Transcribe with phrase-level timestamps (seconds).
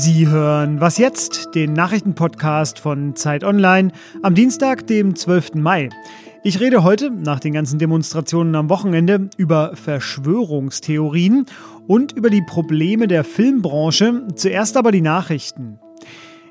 [0.00, 1.56] Sie hören Was jetzt?
[1.56, 3.90] Den Nachrichtenpodcast von Zeit Online
[4.22, 5.54] am Dienstag, dem 12.
[5.54, 5.88] Mai.
[6.44, 11.46] Ich rede heute, nach den ganzen Demonstrationen am Wochenende, über Verschwörungstheorien
[11.88, 14.28] und über die Probleme der Filmbranche.
[14.36, 15.80] Zuerst aber die Nachrichten.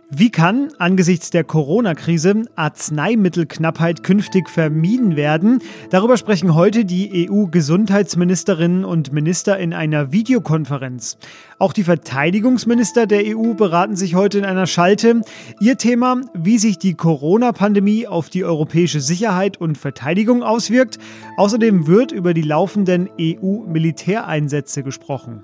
[0.10, 5.62] Wie kann angesichts der Corona-Krise Arzneimittelknappheit künftig vermieden werden?
[5.90, 11.18] Darüber sprechen heute die EU-Gesundheitsministerinnen und Minister in einer Videokonferenz.
[11.60, 15.24] Auch die Verteidigungsminister der EU beraten sich heute in einer Schalte.
[15.60, 21.00] Ihr Thema, wie sich die Corona-Pandemie auf die europäische Sicherheit und Verteidigung auswirkt.
[21.36, 25.44] Außerdem wird über die laufenden EU-Militäreinsätze gesprochen.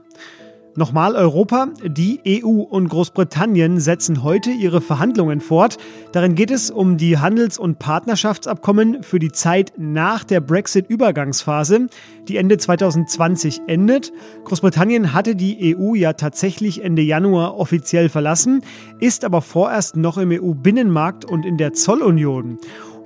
[0.75, 5.77] Nochmal Europa, die EU und Großbritannien setzen heute ihre Verhandlungen fort.
[6.13, 11.89] Darin geht es um die Handels- und Partnerschaftsabkommen für die Zeit nach der Brexit-Übergangsphase,
[12.27, 14.11] die Ende 2020 endet.
[14.45, 18.61] Großbritannien hatte die EU ja tatsächlich Ende Januar offiziell verlassen,
[18.99, 22.57] ist aber vorerst noch im EU-Binnenmarkt und in der Zollunion.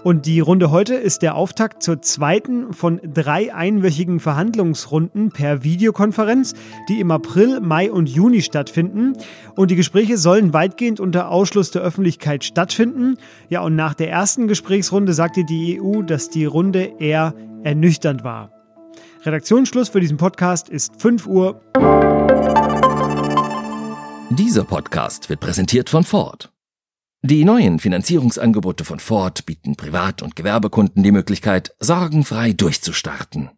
[0.07, 6.53] Und die Runde heute ist der Auftakt zur zweiten von drei einwöchigen Verhandlungsrunden per Videokonferenz,
[6.87, 9.17] die im April, Mai und Juni stattfinden.
[9.57, 13.17] Und die Gespräche sollen weitgehend unter Ausschluss der Öffentlichkeit stattfinden.
[13.49, 17.33] Ja, und nach der ersten Gesprächsrunde sagte die EU, dass die Runde eher
[17.65, 18.53] ernüchternd war.
[19.23, 21.59] Redaktionsschluss für diesen Podcast ist 5 Uhr.
[24.29, 26.49] Dieser Podcast wird präsentiert von Ford.
[27.29, 33.49] Die neuen Finanzierungsangebote von Ford bieten Privat- und Gewerbekunden die Möglichkeit, sorgenfrei durchzustarten.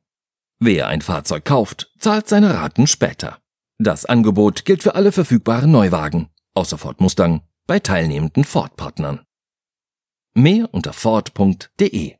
[0.59, 3.37] Wer ein Fahrzeug kauft, zahlt seine Raten später.
[3.77, 9.21] Das Angebot gilt für alle verfügbaren Neuwagen, außer Ford Mustang, bei teilnehmenden Ford-Partnern.
[10.33, 12.15] Mehr unter Ford.de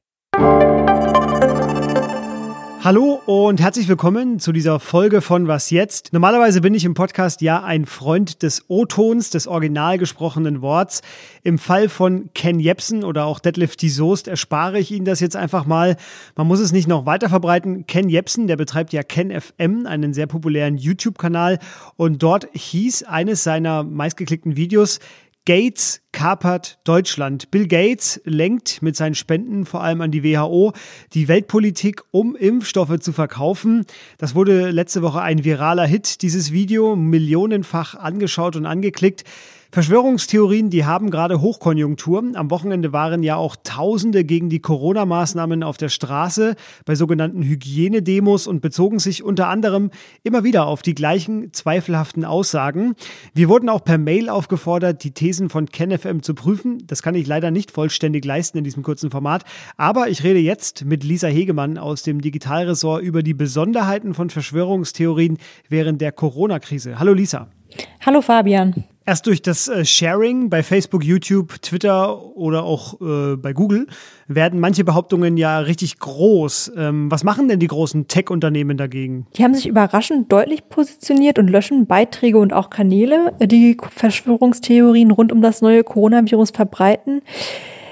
[2.82, 6.14] Hallo und herzlich willkommen zu dieser Folge von Was jetzt?
[6.14, 11.02] Normalerweise bin ich im Podcast ja ein Freund des O-Tons, des original gesprochenen Worts.
[11.44, 15.36] Im Fall von Ken Jepsen oder auch Deadlift die Soest erspare ich Ihnen das jetzt
[15.36, 15.98] einfach mal.
[16.38, 17.86] Man muss es nicht noch weiter verbreiten.
[17.86, 21.60] Ken Jepsen, der betreibt ja Ken FM, einen sehr populären YouTube-Kanal
[21.98, 25.00] und dort hieß eines seiner meistgeklickten Videos
[25.50, 27.50] Gates kapert Deutschland.
[27.50, 30.74] Bill Gates lenkt mit seinen Spenden vor allem an die WHO
[31.14, 33.84] die Weltpolitik, um Impfstoffe zu verkaufen.
[34.20, 39.24] Das wurde letzte Woche ein viraler Hit, dieses Video, millionenfach angeschaut und angeklickt.
[39.72, 42.24] Verschwörungstheorien, die haben gerade Hochkonjunktur.
[42.34, 48.48] Am Wochenende waren ja auch Tausende gegen die Corona-Maßnahmen auf der Straße bei sogenannten Hygienedemos
[48.48, 49.92] und bezogen sich unter anderem
[50.24, 52.96] immer wieder auf die gleichen zweifelhaften Aussagen.
[53.36, 56.84] Wir wurden auch per Mail aufgefordert, die Thesen von KenFM zu prüfen.
[56.88, 59.44] Das kann ich leider nicht vollständig leisten in diesem kurzen Format.
[59.78, 65.38] Aber ich rede jetzt mit Lisa Hegemann aus dem Digitalressort über die Besonderheiten von Verschwörungstheorien
[65.70, 66.98] während der Corona-Krise.
[66.98, 67.50] Hallo Lisa.
[68.06, 68.86] Hallo Fabian.
[69.10, 73.88] Erst durch das äh, Sharing bei Facebook, YouTube, Twitter oder auch äh, bei Google
[74.28, 76.74] werden manche Behauptungen ja richtig groß.
[76.78, 79.26] Ähm, was machen denn die großen Tech-Unternehmen dagegen?
[79.36, 85.32] Die haben sich überraschend deutlich positioniert und löschen Beiträge und auch Kanäle, die Verschwörungstheorien rund
[85.32, 87.24] um das neue Coronavirus verbreiten.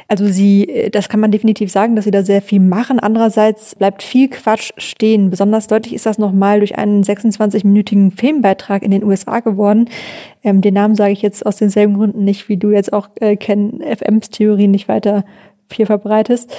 [0.07, 2.99] Also sie, äh, das kann man definitiv sagen, dass sie da sehr viel machen.
[2.99, 5.29] Andererseits bleibt viel Quatsch stehen.
[5.29, 9.89] Besonders deutlich ist das nochmal durch einen 26-minütigen Filmbeitrag in den USA geworden.
[10.43, 13.35] Ähm, den Namen sage ich jetzt aus denselben Gründen nicht, wie du jetzt auch äh,
[13.35, 15.25] Ken FMs Theorien nicht weiter
[15.69, 16.51] viel verbreitest.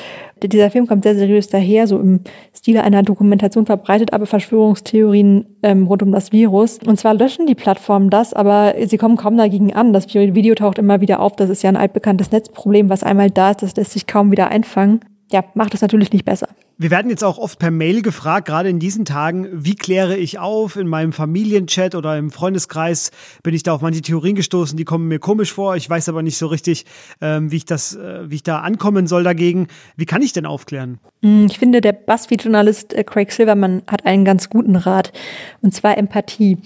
[0.42, 2.20] Dieser Film kommt sehr seriös daher, so im
[2.56, 6.78] Stile einer Dokumentation verbreitet, aber Verschwörungstheorien ähm, rund um das Virus.
[6.86, 9.92] Und zwar löschen die Plattformen das, aber sie kommen kaum dagegen an.
[9.92, 11.36] Das Video taucht immer wieder auf.
[11.36, 14.48] Das ist ja ein altbekanntes Netzproblem, was einmal da ist, das lässt sich kaum wieder
[14.48, 15.00] einfangen.
[15.30, 16.48] Ja, macht es natürlich nicht besser.
[16.78, 20.38] Wir werden jetzt auch oft per Mail gefragt, gerade in diesen Tagen, wie kläre ich
[20.38, 23.10] auf in meinem Familienchat oder im Freundeskreis?
[23.42, 25.76] Bin ich da auf manche Theorien gestoßen, die kommen mir komisch vor.
[25.76, 26.86] Ich weiß aber nicht so richtig,
[27.20, 29.66] ähm, wie ich das, äh, wie ich da ankommen soll dagegen.
[29.96, 30.98] Wie kann ich denn aufklären?
[31.22, 35.12] Hm, ich finde, der Buzzfeed-Journalist äh, Craig Silverman hat einen ganz guten Rat,
[35.60, 36.58] und zwar Empathie.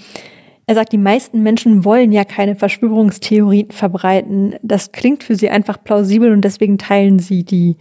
[0.67, 4.55] Er sagt, die meisten Menschen wollen ja keine Verschwörungstheorien verbreiten.
[4.63, 7.77] Das klingt für sie einfach plausibel und deswegen teilen sie die.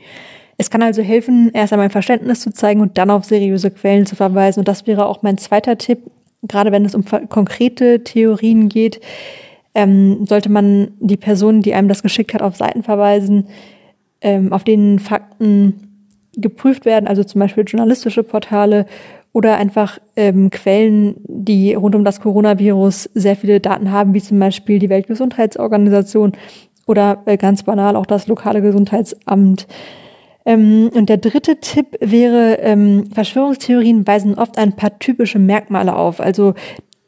[0.62, 4.16] Es kann also helfen, erst einmal Verständnis zu zeigen und dann auf seriöse Quellen zu
[4.16, 4.60] verweisen.
[4.60, 6.12] Und das wäre auch mein zweiter Tipp,
[6.44, 9.02] gerade wenn es um konkrete Theorien geht.
[9.74, 13.48] Ähm, sollte man die Person, die einem das geschickt hat, auf Seiten verweisen,
[14.22, 16.06] ähm, auf denen Fakten
[16.38, 18.86] geprüft werden, also zum Beispiel journalistische Portale
[19.34, 24.38] oder einfach ähm, Quellen, die rund um das Coronavirus sehr viele Daten haben, wie zum
[24.38, 26.34] Beispiel die Weltgesundheitsorganisation
[26.86, 29.66] oder äh, ganz banal auch das lokale Gesundheitsamt.
[30.46, 36.20] Ähm, und der dritte Tipp wäre, ähm, Verschwörungstheorien weisen oft ein paar typische Merkmale auf.
[36.20, 36.54] Also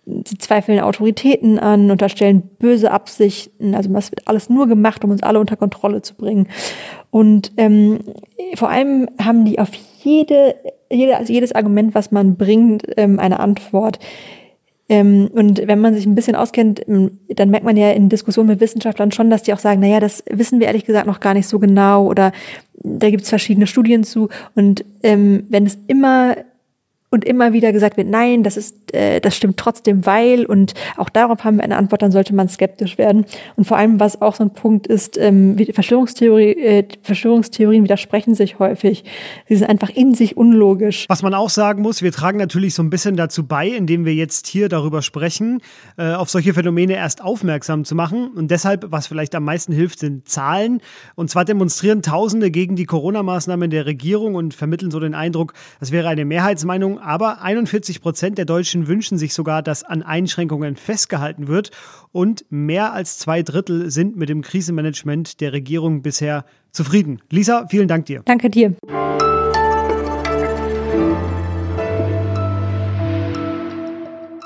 [0.06, 3.74] sie zweifeln Autoritäten an, unterstellen böse Absichten.
[3.74, 6.48] Also es wird alles nur gemacht, um uns alle unter Kontrolle zu bringen.
[7.10, 8.00] Und ähm,
[8.56, 9.70] vor allem haben die auf
[10.04, 10.56] jede,
[10.92, 14.00] jede also jedes Argument, was man bringt, ähm, eine Antwort.
[14.90, 18.60] Ähm, und wenn man sich ein bisschen auskennt, dann merkt man ja in Diskussionen mit
[18.60, 21.48] Wissenschaftlern schon, dass die auch sagen, naja, das wissen wir ehrlich gesagt noch gar nicht
[21.48, 22.32] so genau oder
[22.76, 24.30] da gibt es verschiedene Studien zu.
[24.56, 26.36] Und ähm, wenn es immer
[27.10, 31.10] und immer wieder gesagt wird, nein, das ist, äh, das stimmt trotzdem, weil und auch
[31.10, 33.26] darauf haben wir eine Antwort, dann sollte man skeptisch werden.
[33.56, 38.60] Und vor allem, was auch so ein Punkt ist, ähm, Verschwörungstheorie, äh, Verschwörungstheorien widersprechen sich
[38.60, 39.04] häufig.
[39.48, 41.06] Sie sind einfach in sich unlogisch.
[41.10, 44.16] Was man auch sagen muss, wir tragen natürlich so ein bisschen dazu bei, indem wir
[44.16, 45.62] jetzt hier darüber sprechen,
[45.98, 48.32] äh, auf solche Phänomene erst aufmerksam zu machen.
[48.36, 50.82] Und deshalb, was vielleicht am meisten hilft, sind Zahlen.
[51.16, 55.92] Und zwar demonstrieren Tausende gegen die Corona-Maßnahmen der Regierung und vermitteln so den Eindruck, das
[55.92, 61.48] wäre eine Mehrheitsmeinung aber 41 Prozent der Deutschen wünschen sich sogar, dass an Einschränkungen festgehalten
[61.48, 61.72] wird
[62.12, 67.22] und mehr als zwei Drittel sind mit dem Krisenmanagement der Regierung bisher zufrieden.
[67.30, 68.22] Lisa, vielen Dank dir.
[68.26, 68.76] Danke dir.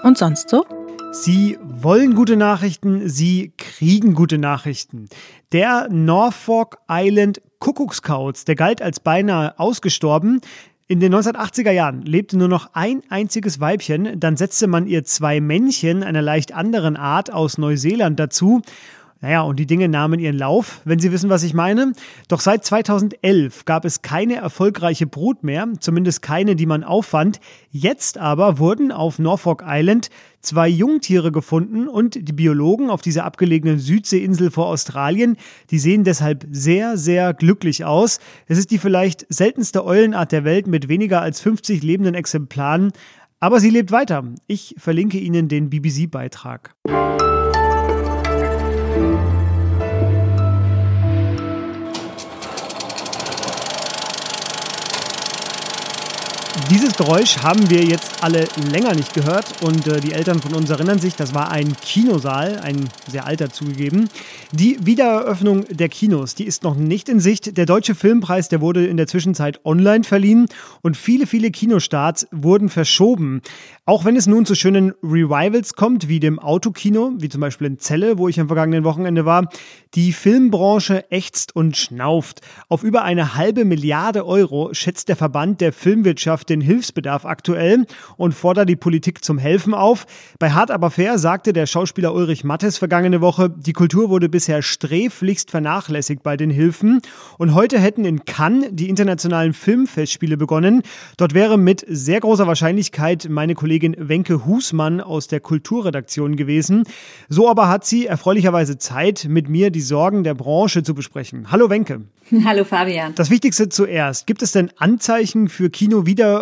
[0.04, 0.66] Und sonst so?
[1.12, 5.08] Sie wollen gute Nachrichten, Sie kriegen gute Nachrichten.
[5.52, 10.42] Der Norfolk Island Kuckuckskauz, der galt als beinahe ausgestorben,
[10.90, 15.42] in den 1980er Jahren lebte nur noch ein einziges Weibchen, dann setzte man ihr zwei
[15.42, 18.62] Männchen einer leicht anderen Art aus Neuseeland dazu
[19.20, 21.94] naja, und die Dinge nahmen ihren Lauf, wenn Sie wissen, was ich meine.
[22.28, 27.40] Doch seit 2011 gab es keine erfolgreiche Brut mehr, zumindest keine, die man auffand.
[27.72, 30.10] Jetzt aber wurden auf Norfolk Island
[30.42, 35.36] zwei Jungtiere gefunden und die Biologen auf dieser abgelegenen Südseeinsel vor Australien,
[35.72, 38.20] die sehen deshalb sehr, sehr glücklich aus.
[38.46, 42.92] Es ist die vielleicht seltenste Eulenart der Welt mit weniger als 50 lebenden Exemplaren,
[43.40, 44.24] aber sie lebt weiter.
[44.48, 46.76] Ich verlinke Ihnen den BBC-Beitrag.
[56.70, 60.70] Dieses Geräusch haben wir jetzt alle länger nicht gehört und äh, die Eltern von uns
[60.70, 64.10] erinnern sich, das war ein Kinosaal, ein sehr alter zugegeben.
[64.52, 67.56] Die Wiedereröffnung der Kinos, die ist noch nicht in Sicht.
[67.56, 70.48] Der Deutsche Filmpreis, der wurde in der Zwischenzeit online verliehen
[70.82, 73.42] und viele, viele Kinostarts wurden verschoben.
[73.86, 77.80] Auch wenn es nun zu schönen Revivals kommt, wie dem Autokino, wie zum Beispiel in
[77.80, 79.48] Celle, wo ich am vergangenen Wochenende war,
[79.94, 82.42] die Filmbranche ächzt und schnauft.
[82.68, 87.86] Auf über eine halbe Milliarde Euro schätzt der Verband der Filmwirtschaft den Hilfsbedarf aktuell
[88.18, 90.06] und fordert die Politik zum Helfen auf.
[90.40, 94.62] Bei Hart aber fair sagte der Schauspieler Ulrich Mattes vergangene Woche, die Kultur wurde bisher
[94.62, 97.02] sträflichst vernachlässigt bei den Hilfen.
[97.38, 100.84] Und heute hätten in Cannes die internationalen Filmfestspiele begonnen.
[101.18, 106.84] Dort wäre mit sehr großer Wahrscheinlichkeit meine Kollegin Wenke Husmann aus der Kulturredaktion gewesen.
[107.30, 111.52] So aber hat sie erfreulicherweise Zeit, mit mir die Sorgen der Branche zu besprechen.
[111.52, 112.02] Hallo Wenke.
[112.44, 113.16] Hallo Fabian.
[113.16, 114.28] Das Wichtigste zuerst.
[114.28, 115.70] Gibt es denn Anzeichen für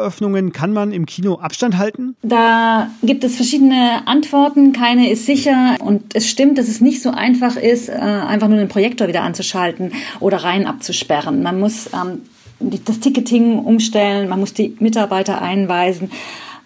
[0.06, 0.52] Kino-Wiedereröffnungen?
[0.52, 2.16] Kann man im Kino Abstand halten?
[2.22, 4.74] Da gibt es verschiedene Antworten.
[4.74, 5.76] Keine ist sicher.
[5.80, 9.24] Und es stimmt, dass es nicht so einfach ist, äh, einfach nur den Projektor wieder
[9.24, 11.44] anzuschalten oder rein abzusperren.
[11.44, 12.22] Man muss ähm,
[12.60, 16.10] das Ticketing umstellen, man muss die Mitarbeiter einweisen.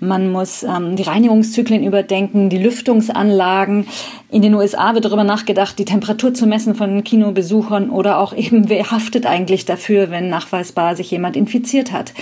[0.01, 3.85] Man muss ähm, die Reinigungszyklen überdenken, die Lüftungsanlagen.
[4.31, 8.69] In den USA wird darüber nachgedacht, die Temperatur zu messen von Kinobesuchern oder auch eben,
[8.69, 12.13] wer haftet eigentlich dafür, wenn nachweisbar sich jemand infiziert hat.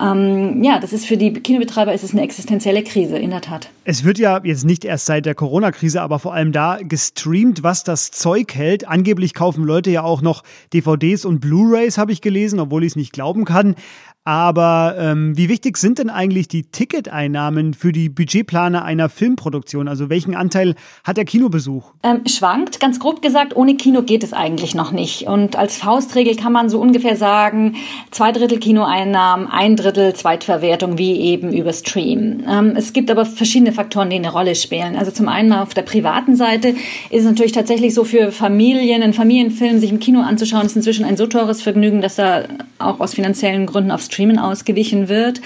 [0.00, 3.70] Ähm, ja, das ist für die Kinobetreiber ist es eine existenzielle Krise, in der Tat.
[3.84, 7.84] Es wird ja jetzt nicht erst seit der Corona-Krise, aber vor allem da gestreamt, was
[7.84, 8.88] das Zeug hält.
[8.88, 12.96] Angeblich kaufen Leute ja auch noch DVDs und Blu-rays, habe ich gelesen, obwohl ich es
[12.96, 13.76] nicht glauben kann.
[14.26, 19.86] Aber ähm, wie wichtig sind denn eigentlich die Ticketeinnahmen für die Budgetplaner einer Filmproduktion?
[19.86, 21.92] Also welchen Anteil hat der Kinobesuch?
[22.02, 25.26] Ähm, schwankt, ganz grob gesagt, ohne Kino geht es eigentlich noch nicht.
[25.26, 27.76] Und als Faustregel kann man so ungefähr sagen,
[28.10, 32.44] zwei Drittel Kinoeinnahmen, ein Drittel Zweitverwertung, wie eben über Stream.
[32.48, 34.96] Ähm, es gibt aber verschiedene Faktoren, die eine Rolle spielen.
[34.96, 39.12] Also zum einen auf der privaten Seite ist es natürlich tatsächlich so für Familien, einen
[39.12, 42.44] Familienfilm sich im Kino anzuschauen, ist inzwischen ein so teures Vergnügen, dass da
[42.78, 45.40] auch aus finanziellen Gründen auf Streamen ausgewichen wird.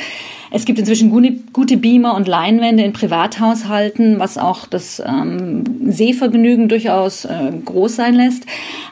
[0.50, 1.10] Es gibt inzwischen
[1.52, 8.14] gute Beamer und Leinwände in Privathaushalten, was auch das ähm, Sehvergnügen durchaus äh, groß sein
[8.14, 8.46] lässt.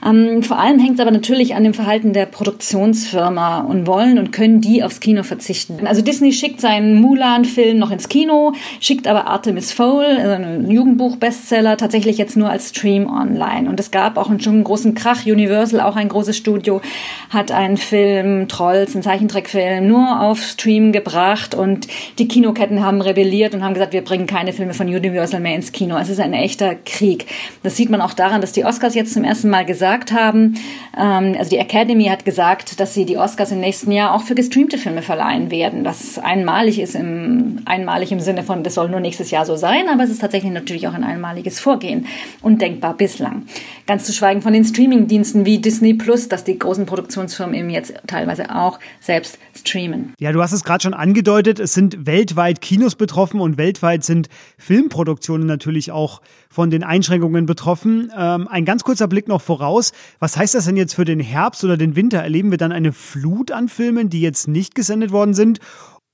[0.04, 4.32] Ähm, vor allem hängt es aber natürlich an dem Verhalten der Produktionsfirma und wollen und
[4.32, 5.86] können die aufs Kino verzichten.
[5.86, 11.78] Also Disney schickt seinen Mulan-Film noch ins Kino, schickt aber Artemis Fowl, also ein Jugendbuch-Bestseller,
[11.78, 13.68] tatsächlich jetzt nur als Stream online.
[13.68, 15.24] Und es gab auch schon einen großen Krach.
[15.26, 16.82] Universal, auch ein großes Studio,
[17.30, 21.88] hat einen Film, Trolls, einen Zeichentrickfilm, nur auf Stream gebracht gemacht und
[22.18, 25.72] die Kinoketten haben rebelliert und haben gesagt, wir bringen keine Filme von Universal mehr ins
[25.72, 25.96] Kino.
[25.96, 27.26] Es ist ein echter Krieg.
[27.62, 30.54] Das sieht man auch daran, dass die Oscars jetzt zum ersten Mal gesagt haben,
[30.96, 34.34] ähm, also die Academy hat gesagt, dass sie die Oscars im nächsten Jahr auch für
[34.34, 39.00] gestreamte Filme verleihen werden, was einmalig ist, im, einmalig im Sinne von, das soll nur
[39.00, 42.06] nächstes Jahr so sein, aber es ist tatsächlich natürlich auch ein einmaliges Vorgehen,
[42.42, 43.46] undenkbar bislang.
[43.86, 47.94] Ganz zu schweigen von den Streamingdiensten wie Disney Plus, dass die großen Produktionsfirmen eben jetzt
[48.06, 50.14] teilweise auch selbst streamen.
[50.18, 54.28] Ja, du hast es gerade schon angedeutet, es sind weltweit Kinos betroffen und weltweit sind
[54.58, 58.10] Filmproduktionen natürlich auch von den Einschränkungen betroffen.
[58.16, 59.92] Ähm, ein ganz kurzer Blick noch voraus.
[60.18, 62.18] Was heißt das denn jetzt für den Herbst oder den Winter?
[62.18, 65.60] Erleben wir dann eine Flut an Filmen, die jetzt nicht gesendet worden sind?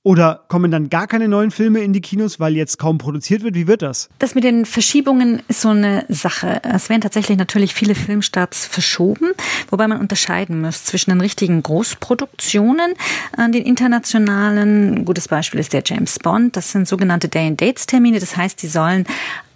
[0.05, 3.55] Oder kommen dann gar keine neuen Filme in die Kinos, weil jetzt kaum produziert wird?
[3.55, 4.09] Wie wird das?
[4.19, 6.61] Das mit den Verschiebungen ist so eine Sache.
[6.63, 9.31] Es werden tatsächlich natürlich viele Filmstarts verschoben,
[9.69, 12.95] wobei man unterscheiden muss zwischen den richtigen Großproduktionen,
[13.37, 14.93] äh, den internationalen.
[14.93, 16.57] Ein gutes Beispiel ist der James Bond.
[16.57, 18.19] Das sind sogenannte Day-and-Dates-Termine.
[18.19, 19.05] Das heißt, die sollen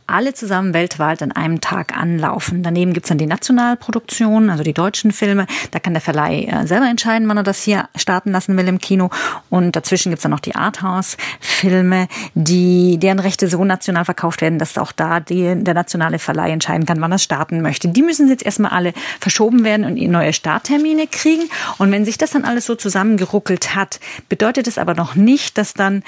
[0.08, 2.64] alle zusammen weltweit an einem Tag anlaufen.
[2.64, 5.46] Daneben gibt's dann die Nationalproduktion, also die deutschen Filme.
[5.72, 8.80] Da kann der Verleih äh, selber entscheiden, wann er das hier starten lassen will im
[8.80, 9.10] Kino.
[9.50, 14.78] Und dazwischen gibt's dann noch die Arthouse-Filme, die deren Rechte so national verkauft werden, dass
[14.78, 17.90] auch da die, der nationale Verleih entscheiden kann, wann er starten möchte.
[17.90, 21.50] Die müssen jetzt erstmal alle verschoben werden und neue Starttermine kriegen.
[21.78, 24.00] Und wenn sich das dann alles so zusammengeruckelt hat,
[24.30, 26.04] bedeutet es aber noch nicht, dass dann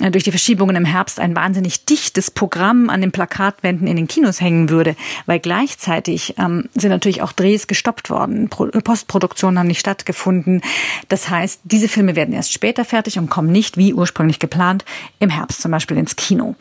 [0.00, 4.08] äh, durch die Verschiebungen im Herbst ein wahnsinnig dichtes Programm an den Plakatwänden in den
[4.08, 9.68] Kinos hängen würde, weil gleichzeitig ähm, sind natürlich auch Drehs gestoppt worden, Pro Postproduktionen haben
[9.68, 10.60] nicht stattgefunden.
[11.08, 14.84] Das heißt, diese Filme werden erst später fertig und kommen nicht, wie ursprünglich geplant,
[15.20, 16.56] im Herbst zum Beispiel ins Kino.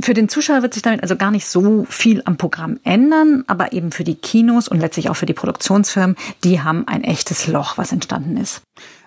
[0.00, 3.72] Für den Zuschauer wird sich damit also gar nicht so viel am Programm ändern, aber
[3.72, 7.76] eben für die Kinos und letztlich auch für die Produktionsfirmen, die haben ein echtes Loch,
[7.76, 8.62] was entstanden ist.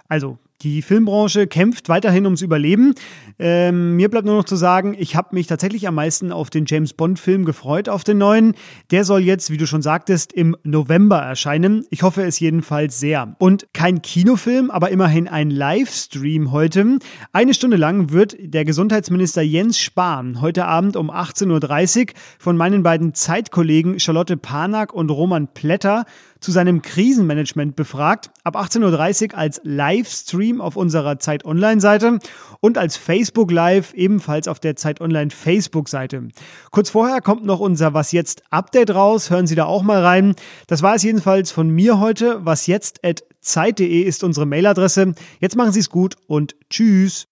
[0.10, 2.94] Also die Filmbranche kämpft weiterhin ums Überleben.
[3.40, 6.66] Ähm, mir bleibt nur noch zu sagen, ich habe mich tatsächlich am meisten auf den
[6.68, 8.54] James Bond-Film gefreut, auf den neuen.
[8.92, 11.86] Der soll jetzt, wie du schon sagtest, im November erscheinen.
[11.90, 13.36] Ich hoffe es jedenfalls sehr.
[13.40, 17.00] Und kein Kinofilm, aber immerhin ein Livestream heute.
[17.34, 22.06] Eine Stunde lang wird der Gesundheitsminister Jens Spahn heute Abend um 18.30 Uhr
[22.40, 26.06] von meinen beiden Zeitkollegen Charlotte Panak und Roman Plätter
[26.42, 28.32] zu seinem Krisenmanagement befragt.
[28.44, 32.20] Ab 18.30 Uhr als Livestream auf unserer Zeit Online-Seite
[32.60, 36.28] und als Facebook Live ebenfalls auf der Zeit Online Facebook-Seite.
[36.72, 39.30] Kurz vorher kommt noch unser Was jetzt Update raus.
[39.30, 40.36] Hören Sie da auch mal rein.
[40.68, 42.40] Das war es jedenfalls von mir heute.
[42.44, 45.14] Was jetzt at zeit.de ist unsere Mailadresse.
[45.40, 47.28] Jetzt machen Sie es gut und tschüss.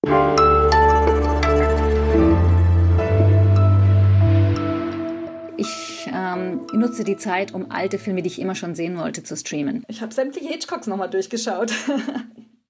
[6.74, 9.84] Ähm, nutze die Zeit, um alte Filme, die ich immer schon sehen wollte, zu streamen.
[9.88, 11.72] Ich habe sämtliche Hitchcocks nochmal durchgeschaut.